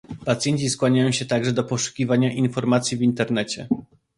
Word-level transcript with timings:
Pacjenci 0.25 0.69
skłaniają 0.69 1.11
się 1.11 1.25
także 1.25 1.51
do 1.53 1.63
poszukiwania 1.63 2.31
informacji 2.33 2.97
w 2.97 3.01
internecie 3.01 3.67